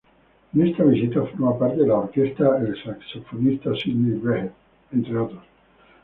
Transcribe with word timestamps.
En 0.55 0.65
esta 0.67 0.83
visita, 0.83 1.21
forma 1.27 1.59
parte 1.59 1.77
de 1.81 1.85
la 1.87 1.97
orquesta 1.99 2.57
el 2.57 2.75
saxofonista 2.83 3.75
Sidney 3.75 4.17
Bechet, 4.19 4.51
entre 4.93 5.15
otros. 5.19 5.43